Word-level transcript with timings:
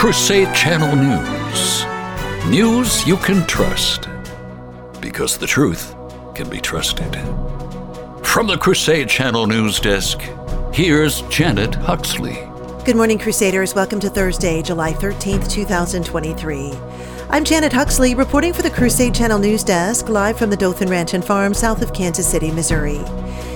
Crusade 0.00 0.54
Channel 0.54 0.96
News. 0.96 1.84
News 2.48 3.06
you 3.06 3.18
can 3.18 3.46
trust. 3.46 4.08
Because 4.98 5.36
the 5.36 5.46
truth 5.46 5.94
can 6.34 6.48
be 6.48 6.58
trusted. 6.58 7.14
From 8.24 8.46
the 8.46 8.56
Crusade 8.58 9.10
Channel 9.10 9.46
News 9.46 9.78
Desk, 9.78 10.18
here's 10.72 11.20
Janet 11.28 11.74
Huxley. 11.74 12.38
Good 12.86 12.96
morning, 12.96 13.18
Crusaders. 13.18 13.74
Welcome 13.74 14.00
to 14.00 14.08
Thursday, 14.08 14.62
July 14.62 14.94
13th, 14.94 15.50
2023. 15.50 16.72
I'm 17.28 17.44
Janet 17.44 17.74
Huxley, 17.74 18.14
reporting 18.14 18.54
for 18.54 18.62
the 18.62 18.70
Crusade 18.70 19.14
Channel 19.14 19.38
News 19.38 19.62
Desk, 19.62 20.08
live 20.08 20.38
from 20.38 20.48
the 20.48 20.56
Dothan 20.56 20.88
Ranch 20.88 21.12
and 21.12 21.22
Farm 21.22 21.52
south 21.52 21.82
of 21.82 21.92
Kansas 21.92 22.26
City, 22.26 22.50
Missouri. 22.50 23.04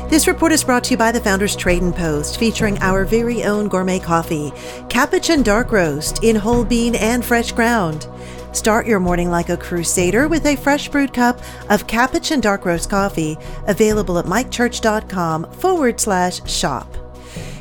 This 0.08 0.28
report 0.28 0.52
is 0.52 0.62
brought 0.62 0.84
to 0.84 0.90
you 0.92 0.96
by 0.96 1.10
the 1.10 1.20
Founders 1.20 1.56
Trade 1.56 1.82
and 1.82 1.94
Post, 1.94 2.38
featuring 2.38 2.78
our 2.78 3.04
very 3.04 3.42
own 3.42 3.68
gourmet 3.68 3.98
coffee, 3.98 4.52
Capuchin 4.88 5.42
Dark 5.42 5.72
Roast 5.72 6.22
in 6.22 6.36
whole 6.36 6.64
bean 6.64 6.94
and 6.94 7.24
fresh 7.24 7.50
ground. 7.50 8.06
Start 8.52 8.86
your 8.86 9.00
morning 9.00 9.30
like 9.30 9.48
a 9.48 9.56
crusader 9.56 10.28
with 10.28 10.46
a 10.46 10.56
fresh 10.56 10.88
brewed 10.88 11.12
cup 11.12 11.40
of 11.70 11.86
Capuchin 11.86 12.40
Dark 12.40 12.64
Roast 12.64 12.90
coffee, 12.90 13.36
available 13.66 14.18
at 14.18 14.26
mikechurch.com 14.26 15.50
forward 15.52 15.98
slash 15.98 16.48
shop. 16.48 16.86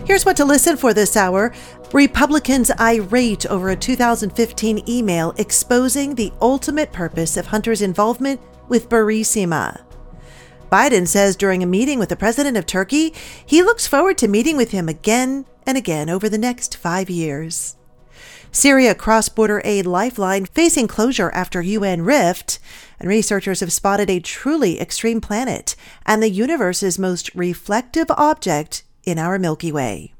Here's 0.06 0.26
what 0.26 0.38
to 0.38 0.46
listen 0.46 0.76
for 0.78 0.94
this 0.94 1.16
hour. 1.16 1.54
Republicans 1.94 2.70
irate 2.80 3.46
over 3.46 3.70
a 3.70 3.76
2015 3.76 4.84
email 4.88 5.34
exposing 5.38 6.14
the 6.14 6.32
ultimate 6.42 6.92
purpose 6.92 7.38
of 7.38 7.48
Hunter's 7.48 7.82
involvement 7.82 8.42
with 8.68 8.90
Burisma. 8.90 9.82
Biden 10.73 11.08
says 11.08 11.36
during 11.36 11.62
a 11.62 11.68
meeting 11.68 12.00
with 12.00 12.09
the 12.09 12.16
president 12.16 12.58
of 12.58 12.66
Turkey, 12.66 13.14
he 13.45 13.62
looks 13.62 13.86
forward 13.86 14.18
to 14.18 14.27
meeting 14.27 14.58
with 14.58 14.72
him 14.72 14.90
again 14.90 15.45
and 15.68 15.77
again 15.77 16.09
over 16.09 16.27
the 16.27 16.38
next 16.40 16.77
five 16.77 17.12
years. 17.12 17.76
Syria 18.52 18.95
cross 18.95 19.30
border 19.30 19.62
aid 19.64 19.86
lifeline 19.86 20.48
facing 20.48 20.88
closure 20.88 21.30
after 21.30 21.61
UN 21.61 22.02
rift, 22.02 22.58
and 23.00 23.08
researchers 23.08 23.59
have 23.59 23.72
spotted 23.72 24.09
a 24.09 24.20
truly 24.20 24.81
extreme 24.81 25.22
planet 25.22 25.75
and 26.08 26.23
the 26.23 26.30
universe's 26.31 26.98
most 26.98 27.30
reflective 27.36 28.09
object 28.09 28.81
in 29.03 29.20
our 29.20 29.38
Milky 29.38 29.72
Way. 29.72 30.12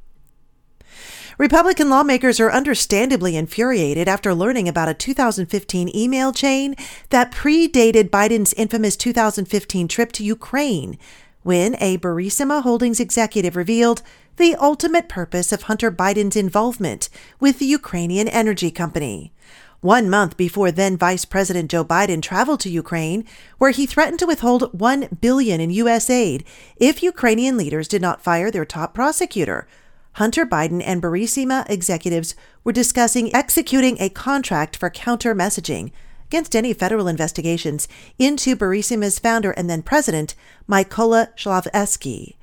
Republican 1.44 1.90
lawmakers 1.90 2.40
are 2.40 2.50
understandably 2.50 3.36
infuriated 3.36 4.08
after 4.08 4.34
learning 4.34 4.70
about 4.70 4.88
a 4.88 4.94
2015 4.94 5.94
email 5.94 6.32
chain 6.32 6.74
that 7.10 7.34
predated 7.34 8.10
Biden's 8.10 8.54
infamous 8.54 8.96
2015 8.96 9.90
trip 9.90 10.14
to 10.14 10.24
Ukraine, 10.24 10.98
when 11.42 11.76
a 11.82 11.98
Burisma 11.98 12.64
Holdings 12.64 13.02
executive 13.02 13.58
revealed 13.58 14.02
the 14.38 14.56
ultimate 14.56 15.10
purpose 15.10 15.52
of 15.52 15.64
Hunter 15.64 15.92
Biden's 15.92 16.38
involvement 16.38 17.10
with 17.42 17.60
the 17.60 17.66
Ukrainian 17.66 18.30
energy 18.30 18.72
company. 18.72 19.34
One 19.82 20.10
month 20.10 20.38
before 20.38 20.72
then 20.72 20.96
Vice 20.96 21.26
President 21.26 21.70
Joe 21.70 21.84
Biden 21.84 22.22
traveled 22.22 22.62
to 22.62 22.70
Ukraine, 22.70 23.26
where 23.58 23.72
he 23.72 23.86
threatened 23.86 24.20
to 24.20 24.26
withhold 24.26 24.80
1 24.80 25.18
billion 25.20 25.60
in 25.60 25.72
US 25.72 26.10
aid 26.10 26.46
if 26.78 27.04
Ukrainian 27.04 27.58
leaders 27.58 27.90
did 27.90 28.02
not 28.02 28.22
fire 28.22 28.50
their 28.50 28.64
top 28.64 28.94
prosecutor, 28.94 29.68
Hunter 30.14 30.46
Biden 30.46 30.82
and 30.86 31.02
Burisma 31.02 31.68
executives 31.70 32.36
were 32.64 32.72
discussing 32.72 33.36
executing 33.36 33.98
a 34.00 34.10
contract 34.10 34.78
for 34.78 34.90
counter 34.90 35.34
messaging 35.34 35.92
against 36.28 36.56
any 36.56 36.74
federal 36.74 37.08
investigations 37.08 37.88
into 38.20 38.56
Burisma's 38.56 39.18
founder 39.18 39.52
and 39.52 39.70
then 39.70 39.82
president, 39.82 40.36
Mykola 40.70 41.36
Zlochevsky. 41.36 42.36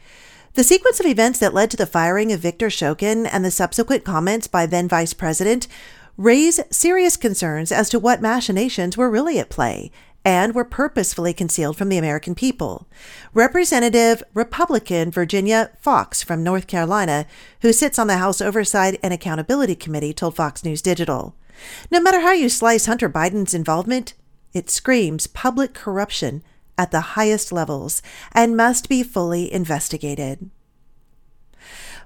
The 0.54 0.64
sequence 0.64 0.98
of 0.98 1.06
events 1.06 1.38
that 1.38 1.54
led 1.54 1.70
to 1.70 1.76
the 1.76 1.86
firing 1.86 2.32
of 2.32 2.41
Viktor 2.41 2.68
Shokin 2.68 3.28
and 3.30 3.44
the 3.44 3.52
subsequent 3.52 4.04
comments 4.04 4.48
by 4.48 4.66
then 4.66 4.88
Vice 4.88 5.14
President 5.14 5.68
raise 6.16 6.60
serious 6.70 7.16
concerns 7.16 7.70
as 7.70 7.88
to 7.91 8.00
what 8.00 8.20
machinations 8.20 8.96
were 8.96 9.08
really 9.08 9.38
at 9.38 9.48
play 9.48 9.92
and 10.24 10.54
were 10.54 10.64
purposefully 10.64 11.32
concealed 11.32 11.76
from 11.76 11.88
the 11.88 11.98
American 11.98 12.34
people. 12.34 12.86
Representative 13.32 14.22
Republican 14.34 15.10
Virginia 15.10 15.70
Foxx 15.81 16.22
from 16.22 16.44
North 16.44 16.66
Carolina, 16.66 17.26
who 17.62 17.72
sits 17.72 17.98
on 17.98 18.06
the 18.06 18.19
House 18.19 18.41
Oversight 18.41 18.98
and 19.03 19.14
Accountability 19.14 19.75
Committee, 19.75 20.12
told 20.12 20.36
Fox 20.36 20.64
News 20.64 20.82
Digital 20.82 21.34
No 21.91 22.00
matter 22.00 22.20
how 22.20 22.32
you 22.32 22.48
slice 22.48 22.86
Hunter 22.86 23.08
Biden's 23.08 23.54
involvement, 23.54 24.14
it 24.53 24.69
screams 24.69 25.26
public 25.26 25.72
corruption 25.75 26.42
at 26.76 26.91
the 26.91 27.00
highest 27.00 27.52
levels 27.52 28.02
and 28.32 28.56
must 28.56 28.88
be 28.88 29.02
fully 29.02 29.52
investigated. 29.52 30.50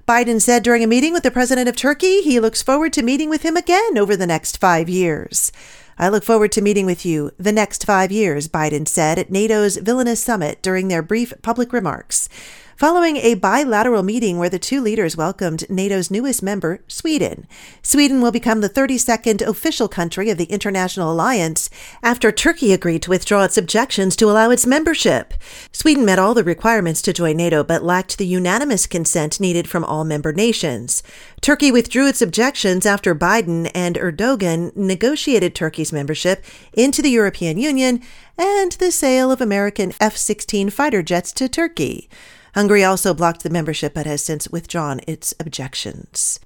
Biden 0.07 0.39
said 0.39 0.61
during 0.61 0.83
a 0.83 0.87
meeting 0.87 1.13
with 1.13 1.23
the 1.23 1.31
president 1.31 1.67
of 1.67 1.75
Turkey 1.75 2.21
he 2.21 2.39
looks 2.39 2.61
forward 2.61 2.93
to 2.93 3.01
meeting 3.01 3.29
with 3.29 3.41
him 3.41 3.57
again 3.57 3.97
over 3.97 4.15
the 4.15 4.27
next 4.27 4.57
five 4.59 4.87
years. 4.87 5.51
I 5.97 6.09
look 6.09 6.23
forward 6.23 6.51
to 6.53 6.61
meeting 6.61 6.85
with 6.85 7.05
you. 7.05 7.31
The 7.37 7.53
next 7.53 7.85
five 7.85 8.11
years, 8.11 8.49
Biden 8.49 8.87
said 8.87 9.17
at 9.17 9.31
NATO's 9.31 9.77
Vilnius 9.77 10.17
summit 10.17 10.61
during 10.61 10.89
their 10.89 11.01
brief 11.01 11.33
public 11.41 11.71
remarks 11.71 12.27
following 12.75 13.15
a 13.17 13.35
bilateral 13.35 14.03
meeting 14.03 14.37
where 14.37 14.49
the 14.49 14.59
two 14.59 14.81
leaders 14.81 15.15
welcomed 15.15 15.69
NATO's 15.69 16.11
newest 16.11 16.43
member, 16.43 16.81
Sweden. 16.87 17.47
Sweden 17.81 18.21
will 18.21 18.31
become 18.31 18.59
the 18.59 18.69
32nd 18.69 19.41
official 19.41 19.87
country 19.87 20.29
of 20.29 20.37
the 20.37 20.45
international 20.45 21.11
alliance 21.11 21.69
after 22.03 22.31
Turkey 22.31 22.73
agreed 22.73 23.01
to 23.01 23.09
withdraw 23.09 23.43
its 23.45 23.57
objections 23.57 24.15
to 24.17 24.29
allow 24.29 24.49
its 24.49 24.65
membership. 24.65 25.33
Sweden 25.71 26.03
met 26.03 26.19
all 26.19 26.33
the 26.33 26.43
requirements 26.43 27.01
to 27.03 27.13
join 27.13 27.37
NATO 27.37 27.63
but 27.63 27.83
lacked 27.83 28.17
the 28.17 28.27
unanimous 28.27 28.87
consent 28.87 29.39
needed 29.39 29.69
from 29.69 29.85
all 29.85 30.03
member 30.03 30.33
nations. 30.33 31.01
Turkey 31.39 31.71
withdrew 31.71 32.07
its 32.07 32.21
objections 32.21 32.85
after 32.85 33.15
Biden 33.15 33.71
and 33.73 33.95
Erdogan 33.95 34.75
negotiated 34.75 35.55
Turkey's 35.55 35.93
membership 35.93 36.43
into 36.73 37.01
the 37.01 37.11
European 37.11 37.57
Union 37.57 38.01
and 38.37 38.73
the 38.73 38.91
sale 38.91 39.31
of 39.31 39.39
American 39.39 39.93
F 40.01 40.17
16 40.17 40.69
fighter 40.69 41.01
jets 41.01 41.31
to 41.31 41.47
Turkey. 41.47 42.09
Hungary 42.55 42.83
also 42.83 43.13
blocked 43.13 43.43
the 43.43 43.49
membership 43.49 43.93
but 43.93 44.05
has 44.05 44.23
since 44.23 44.49
withdrawn 44.49 45.01
its 45.05 45.33
objections. 45.39 46.39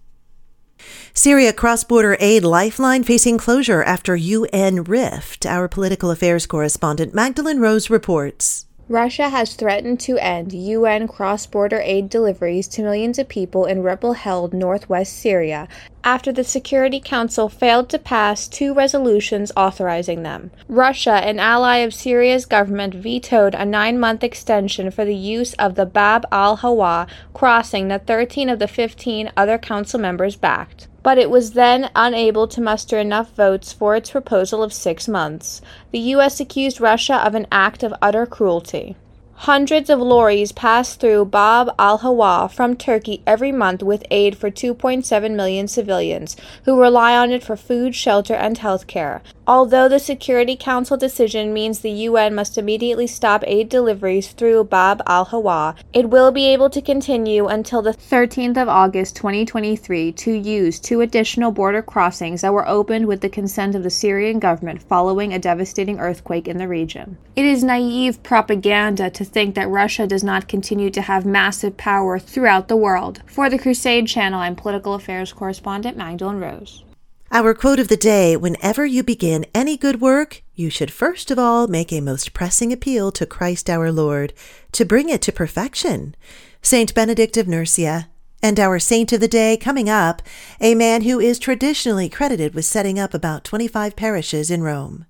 Syria 1.13 1.53
cross 1.53 1.83
border 1.83 2.17
aid 2.19 2.43
lifeline 2.43 3.03
facing 3.03 3.37
closure 3.37 3.83
after 3.83 4.15
UN 4.15 4.83
rift. 4.83 5.45
Our 5.45 5.67
political 5.67 6.09
affairs 6.09 6.45
correspondent 6.47 7.13
Magdalene 7.13 7.59
Rose 7.59 7.89
reports. 7.89 8.65
Russia 8.89 9.29
has 9.29 9.53
threatened 9.53 9.99
to 9.99 10.17
end 10.17 10.51
UN 10.51 11.07
cross 11.07 11.45
border 11.45 11.79
aid 11.79 12.09
deliveries 12.09 12.67
to 12.67 12.81
millions 12.81 13.19
of 13.19 13.29
people 13.29 13.65
in 13.65 13.83
rebel 13.83 14.13
held 14.13 14.51
northwest 14.51 15.13
Syria 15.13 15.67
after 16.03 16.31
the 16.31 16.43
Security 16.43 16.99
Council 16.99 17.49
failed 17.49 17.87
to 17.89 17.99
pass 17.99 18.47
two 18.47 18.73
resolutions 18.73 19.51
authorizing 19.55 20.23
them. 20.23 20.49
Russia, 20.67 21.23
an 21.23 21.37
ally 21.37 21.77
of 21.77 21.93
Syria's 21.93 22.47
government, 22.47 22.95
vetoed 22.95 23.53
a 23.53 23.63
nine 23.63 23.99
month 23.99 24.23
extension 24.23 24.89
for 24.89 25.05
the 25.05 25.15
use 25.15 25.53
of 25.53 25.75
the 25.75 25.85
Bab 25.85 26.25
al 26.31 26.55
Hawa 26.55 27.05
crossing 27.31 27.89
that 27.89 28.07
13 28.07 28.49
of 28.49 28.57
the 28.57 28.67
15 28.67 29.31
other 29.37 29.59
council 29.59 29.99
members 29.99 30.35
backed 30.35 30.87
but 31.03 31.17
it 31.17 31.29
was 31.29 31.53
then 31.53 31.89
unable 31.95 32.47
to 32.47 32.61
muster 32.61 32.97
enough 32.97 33.33
votes 33.35 33.71
for 33.71 33.95
its 33.95 34.11
proposal 34.11 34.61
of 34.63 34.73
six 34.73 35.07
months. 35.07 35.61
The 35.91 35.99
U.S. 36.15 36.39
accused 36.39 36.81
Russia 36.81 37.15
of 37.15 37.35
an 37.35 37.47
act 37.51 37.83
of 37.83 37.93
utter 38.01 38.25
cruelty. 38.25 38.95
Hundreds 39.43 39.89
of 39.89 39.99
lorries 40.01 40.51
pass 40.51 40.95
through 40.95 41.23
Bab 41.23 41.73
al 41.79 41.99
Hawa 41.99 42.49
from 42.51 42.75
Turkey 42.75 43.23
every 43.25 43.53
month 43.53 43.81
with 43.81 44.03
aid 44.11 44.37
for 44.37 44.51
2.7 44.51 45.33
million 45.33 45.65
civilians 45.65 46.35
who 46.65 46.77
rely 46.77 47.15
on 47.15 47.31
it 47.31 47.41
for 47.41 47.55
food, 47.55 47.95
shelter, 47.95 48.33
and 48.33 48.57
health 48.57 48.85
care. 48.85 49.21
Although 49.49 49.89
the 49.89 49.97
Security 49.97 50.55
Council 50.55 50.95
decision 50.95 51.51
means 51.51 51.79
the 51.79 51.89
UN 51.89 52.35
must 52.35 52.55
immediately 52.59 53.07
stop 53.07 53.43
aid 53.47 53.67
deliveries 53.67 54.27
through 54.27 54.65
Bab 54.65 55.01
al 55.07 55.25
Hawa, 55.25 55.73
it 55.91 56.11
will 56.11 56.31
be 56.31 56.45
able 56.45 56.69
to 56.69 56.83
continue 56.83 57.47
until 57.47 57.81
the 57.81 57.95
13th 57.95 58.61
of 58.61 58.69
August 58.69 59.15
2023 59.15 60.11
to 60.11 60.33
use 60.33 60.79
two 60.79 61.01
additional 61.01 61.49
border 61.49 61.81
crossings 61.81 62.41
that 62.41 62.53
were 62.53 62.67
opened 62.67 63.07
with 63.07 63.21
the 63.21 63.27
consent 63.27 63.73
of 63.73 63.81
the 63.81 63.89
Syrian 63.89 64.37
government 64.37 64.83
following 64.83 65.33
a 65.33 65.39
devastating 65.39 65.99
earthquake 65.99 66.47
in 66.47 66.59
the 66.59 66.67
region. 66.67 67.17
It 67.35 67.45
is 67.45 67.63
naive 67.63 68.21
propaganda 68.21 69.09
to 69.09 69.25
think 69.25 69.55
that 69.55 69.67
Russia 69.67 70.05
does 70.05 70.23
not 70.23 70.47
continue 70.47 70.91
to 70.91 71.01
have 71.01 71.25
massive 71.25 71.75
power 71.75 72.19
throughout 72.19 72.67
the 72.67 72.77
world. 72.77 73.23
For 73.25 73.49
the 73.49 73.57
Crusade 73.57 74.05
Channel, 74.05 74.41
I'm 74.41 74.55
political 74.55 74.93
affairs 74.93 75.33
correspondent 75.33 75.97
Magdalene 75.97 76.39
Rose. 76.39 76.83
Our 77.31 77.53
quote 77.53 77.79
of 77.79 77.89
the 77.89 77.97
day 77.97 78.35
Whenever 78.35 78.87
you 78.87 79.03
begin 79.03 79.45
any 79.53 79.77
good 79.77 80.01
work, 80.01 80.41
you 80.55 80.71
should 80.71 80.91
first 80.91 81.29
of 81.29 81.37
all 81.37 81.67
make 81.67 81.93
a 81.93 82.01
most 82.01 82.33
pressing 82.33 82.73
appeal 82.73 83.11
to 83.11 83.25
Christ 83.27 83.69
our 83.69 83.91
Lord 83.91 84.33
to 84.71 84.83
bring 84.83 85.09
it 85.09 85.21
to 85.23 85.31
perfection. 85.31 86.15
Saint 86.63 86.95
Benedict 86.95 87.37
of 87.37 87.47
Nursia. 87.47 88.09
And 88.41 88.59
our 88.59 88.79
saint 88.79 89.13
of 89.13 89.19
the 89.19 89.27
day 89.27 89.57
coming 89.57 89.89
up, 89.89 90.23
a 90.59 90.73
man 90.73 91.03
who 91.03 91.19
is 91.19 91.37
traditionally 91.37 92.09
credited 92.09 92.55
with 92.55 92.65
setting 92.65 92.97
up 92.97 93.13
about 93.13 93.43
25 93.43 93.95
parishes 93.95 94.49
in 94.49 94.63
Rome. 94.63 95.05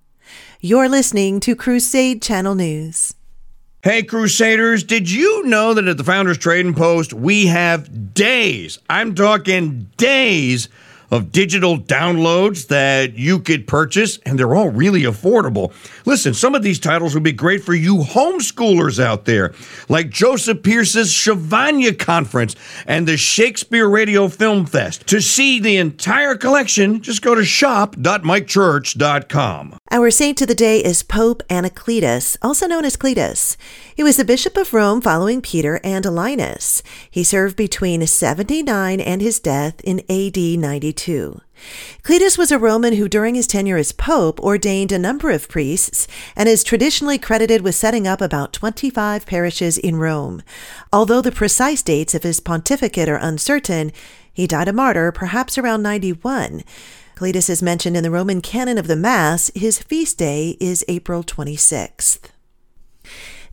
You're 0.60 0.90
listening 0.90 1.40
to 1.42 1.56
Crusade 1.56 2.22
Channel 2.22 2.56
News. 2.56 3.16
Hey, 3.82 4.04
Crusaders, 4.04 4.84
did 4.84 5.10
you 5.10 5.46
know 5.46 5.74
that 5.74 5.88
at 5.88 5.96
the 5.96 6.04
Founders 6.04 6.38
Trading 6.38 6.74
Post 6.74 7.14
we 7.14 7.46
have 7.48 8.14
days, 8.14 8.78
I'm 8.90 9.16
talking 9.16 9.90
days, 9.96 10.68
of 11.12 11.32
digital 11.32 11.78
downloads 11.78 12.68
that 12.68 13.16
you 13.16 13.40
could 13.40 13.68
purchase, 13.68 14.18
and 14.26 14.38
they're 14.38 14.56
all 14.56 14.70
really 14.70 15.04
affordable. 15.04 15.74
Listen, 16.06 16.34
some 16.34 16.56
of 16.56 16.64
these 16.64 16.80
titles 16.80 17.14
would 17.14 17.24
be 17.24 17.32
great 17.32 17.64
for 17.64 17.74
you 17.74 17.98
homeschoolers 17.98 19.02
out 19.04 19.26
there, 19.26 19.54
like 19.88 20.10
Joseph 20.10 20.64
Pearce's 20.64 21.12
Shavanya 21.12 21.98
Conference 21.98 22.56
and 22.86 23.08
the 23.08 23.18
Shakespeare 23.18 23.90
Radio 23.90 24.28
Film 24.28 24.66
Fest. 24.66 25.08
To 25.08 25.22
see 25.22 25.60
the 25.60 25.78
entire 25.78 26.36
collection, 26.36 27.02
just 27.02 27.22
go 27.22 27.36
to 27.36 27.46
shop.mikechurch.com. 27.46 29.79
Our 29.92 30.12
saint 30.12 30.40
of 30.44 30.48
the 30.48 30.54
day 30.54 30.84
is 30.84 31.02
Pope 31.02 31.42
Anacletus, 31.50 32.38
also 32.44 32.68
known 32.68 32.86
as 32.86 32.96
Cletus. 32.96 33.58
He 33.96 34.04
was 34.04 34.18
the 34.18 34.24
Bishop 34.24 34.56
of 34.56 34.72
Rome 34.72 35.02
following 35.02 35.42
Peter 35.42 35.80
and 35.84 36.06
Linus. 36.06 36.84
He 37.10 37.24
served 37.24 37.56
between 37.56 38.06
79 38.06 39.00
and 39.00 39.20
his 39.20 39.40
death 39.40 39.82
in 39.84 40.02
AD 40.08 40.38
92. 40.38 41.42
Cletus 42.04 42.38
was 42.38 42.52
a 42.52 42.60
Roman 42.60 42.94
who, 42.98 43.10
during 43.10 43.34
his 43.34 43.48
tenure 43.48 43.78
as 43.78 43.92
Pope, 43.92 44.40
ordained 44.40 44.92
a 44.92 45.00
number 45.00 45.32
of 45.32 45.50
priests 45.50 46.08
and 46.36 46.48
is 46.48 46.64
traditionally 46.64 47.18
credited 47.18 47.62
with 47.62 47.74
setting 47.74 48.06
up 48.06 48.22
about 48.22 48.54
25 48.54 49.26
parishes 49.26 49.80
in 49.80 49.96
Rome. 49.96 50.44
Although 50.94 51.22
the 51.22 51.32
precise 51.32 51.82
dates 51.82 52.14
of 52.14 52.22
his 52.22 52.40
pontificate 52.40 53.10
are 53.10 53.16
uncertain, 53.16 53.92
he 54.32 54.46
died 54.46 54.68
a 54.68 54.74
martyr 54.74 55.12
perhaps 55.12 55.58
around 55.58 55.82
91. 55.82 56.64
Cletus 57.20 57.50
is 57.50 57.62
mentioned 57.62 57.98
in 57.98 58.04
the 58.04 58.12
Roman 58.12 58.40
canon 58.40 58.78
of 58.78 58.88
the 58.88 58.96
Mass. 58.96 59.52
His 59.54 59.78
feast 59.78 60.18
day 60.18 60.56
is 60.62 60.86
April 60.88 61.22
26th. 61.22 62.30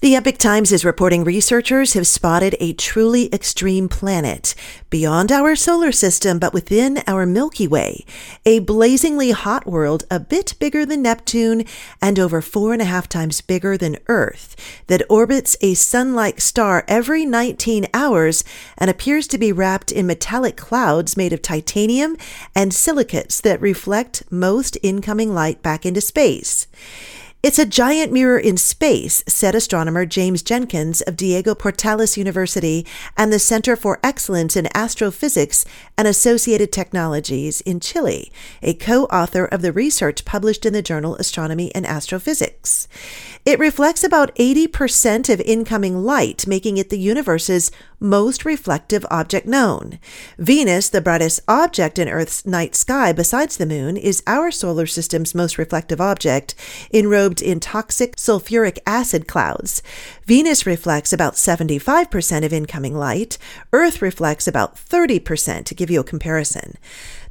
The 0.00 0.14
Epoch 0.14 0.36
Times 0.36 0.72
is 0.72 0.84
reporting 0.84 1.24
researchers 1.24 1.94
have 1.94 2.06
spotted 2.06 2.54
a 2.60 2.74
truly 2.74 3.32
extreme 3.32 3.88
planet 3.88 4.54
beyond 4.90 5.32
our 5.32 5.56
solar 5.56 5.90
system, 5.90 6.38
but 6.38 6.52
within 6.52 7.02
our 7.06 7.24
Milky 7.24 7.66
Way, 7.66 8.04
a 8.44 8.58
blazingly 8.58 9.30
hot 9.30 9.66
world 9.66 10.04
a 10.10 10.20
bit 10.20 10.52
bigger 10.58 10.84
than 10.84 11.00
Neptune 11.00 11.64
and 12.02 12.18
over 12.18 12.42
four 12.42 12.74
and 12.74 12.82
a 12.82 12.84
half 12.84 13.08
times 13.08 13.40
bigger 13.40 13.78
than 13.78 13.96
Earth 14.06 14.54
that 14.86 15.02
orbits 15.08 15.56
a 15.62 15.72
sun 15.72 16.14
like 16.14 16.42
star 16.42 16.84
every 16.86 17.24
19 17.24 17.86
hours 17.94 18.44
and 18.76 18.90
appears 18.90 19.26
to 19.28 19.38
be 19.38 19.50
wrapped 19.50 19.90
in 19.90 20.06
metallic 20.06 20.58
clouds 20.58 21.16
made 21.16 21.32
of 21.32 21.40
titanium 21.40 22.18
and 22.54 22.74
silicates 22.74 23.40
that 23.40 23.62
reflect 23.62 24.24
most 24.30 24.76
incoming 24.82 25.32
light 25.32 25.62
back 25.62 25.86
into 25.86 26.02
space. 26.02 26.66
It's 27.46 27.60
a 27.60 27.64
giant 27.64 28.10
mirror 28.10 28.40
in 28.40 28.56
space, 28.56 29.22
said 29.28 29.54
astronomer 29.54 30.04
James 30.04 30.42
Jenkins 30.42 31.00
of 31.02 31.14
Diego 31.14 31.54
Portales 31.54 32.16
University 32.16 32.84
and 33.16 33.32
the 33.32 33.38
Center 33.38 33.76
for 33.76 34.00
Excellence 34.02 34.56
in 34.56 34.68
Astrophysics 34.74 35.64
and 35.96 36.08
Associated 36.08 36.72
Technologies 36.72 37.60
in 37.60 37.78
Chile, 37.78 38.32
a 38.62 38.74
co 38.74 39.04
author 39.04 39.44
of 39.44 39.62
the 39.62 39.72
research 39.72 40.24
published 40.24 40.66
in 40.66 40.72
the 40.72 40.82
journal 40.82 41.14
Astronomy 41.18 41.72
and 41.72 41.86
Astrophysics. 41.86 42.88
It 43.44 43.60
reflects 43.60 44.02
about 44.02 44.34
80% 44.34 45.32
of 45.32 45.40
incoming 45.42 45.98
light, 46.02 46.48
making 46.48 46.78
it 46.78 46.90
the 46.90 46.98
universe's 46.98 47.70
most 48.00 48.44
reflective 48.44 49.06
object 49.08 49.46
known. 49.46 50.00
Venus, 50.36 50.88
the 50.88 51.00
brightest 51.00 51.38
object 51.46 51.96
in 51.96 52.08
Earth's 52.08 52.44
night 52.44 52.74
sky 52.74 53.12
besides 53.12 53.56
the 53.56 53.64
moon, 53.64 53.96
is 53.96 54.20
our 54.26 54.50
solar 54.50 54.86
system's 54.86 55.32
most 55.32 55.58
reflective 55.58 56.00
object, 56.00 56.56
enrobed 56.92 57.35
in 57.42 57.60
toxic 57.60 58.16
sulfuric 58.16 58.78
acid 58.86 59.26
clouds. 59.26 59.82
Venus 60.24 60.66
reflects 60.66 61.12
about 61.12 61.34
75% 61.34 62.44
of 62.44 62.52
incoming 62.52 62.94
light. 62.94 63.38
Earth 63.72 64.02
reflects 64.02 64.46
about 64.48 64.76
30%, 64.76 65.64
to 65.64 65.74
give 65.74 65.90
you 65.90 66.00
a 66.00 66.04
comparison. 66.04 66.74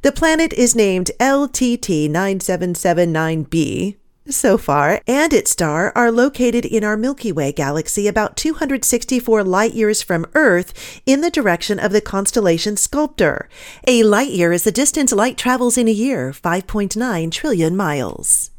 The 0.02 0.12
planet 0.12 0.52
is 0.52 0.74
named 0.74 1.10
LTT 1.18 2.08
9779b, 2.10 3.96
so 4.28 4.58
far, 4.58 5.00
and 5.06 5.32
its 5.32 5.52
star 5.52 5.92
are 5.94 6.10
located 6.10 6.64
in 6.64 6.84
our 6.84 6.96
Milky 6.96 7.32
Way 7.32 7.52
galaxy 7.52 8.08
about 8.08 8.36
264 8.36 9.44
light 9.44 9.74
years 9.74 10.02
from 10.02 10.26
Earth 10.34 11.00
in 11.06 11.20
the 11.20 11.30
direction 11.30 11.78
of 11.78 11.92
the 11.92 12.00
constellation 12.00 12.76
Sculptor. 12.76 13.48
A 13.86 14.02
light 14.02 14.30
year 14.30 14.52
is 14.52 14.64
the 14.64 14.72
distance 14.72 15.12
light 15.12 15.36
travels 15.36 15.78
in 15.78 15.88
a 15.88 15.92
year, 15.92 16.32
5.9 16.32 17.30
trillion 17.30 17.76
miles. 17.76 18.50